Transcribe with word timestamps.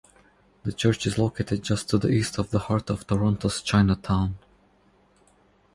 The 0.63 0.73
church 0.73 1.05
is 1.05 1.19
located 1.19 1.61
just 1.61 1.87
to 1.89 1.99
the 1.99 2.07
east 2.09 2.39
of 2.39 2.49
the 2.49 2.57
heart 2.57 2.89
of 2.89 3.05
Toronto's 3.05 3.61
Chinatown. 3.61 4.35